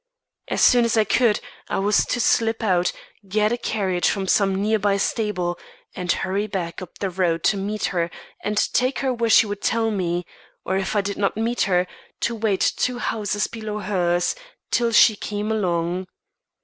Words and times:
As 0.47 0.61
soon 0.63 0.83
as 0.83 0.97
I 0.97 1.03
could, 1.03 1.39
I 1.69 1.77
was 1.77 2.07
to 2.07 2.19
slip 2.19 2.63
out, 2.63 2.91
get 3.27 3.51
a 3.51 3.55
carriage 3.59 4.09
from 4.09 4.27
some 4.27 4.59
near 4.59 4.79
by 4.79 4.97
stable, 4.97 5.59
and 5.93 6.11
hurry 6.11 6.47
back 6.47 6.81
up 6.81 6.97
the 6.97 7.11
road 7.11 7.43
to 7.43 7.57
meet 7.57 7.85
her 7.93 8.09
and 8.43 8.57
take 8.73 8.97
her 9.05 9.13
where 9.13 9.29
she 9.29 9.45
would 9.45 9.61
tell 9.61 9.91
me; 9.91 10.25
or, 10.65 10.75
if 10.75 10.95
I 10.95 11.01
did 11.01 11.19
not 11.19 11.37
meet 11.37 11.61
her, 11.69 11.85
to 12.21 12.33
wait 12.33 12.61
two 12.77 12.97
houses 12.97 13.45
below 13.45 13.77
hers, 13.77 14.33
till 14.71 14.91
she 14.91 15.15
came 15.15 15.51
along. 15.51 16.07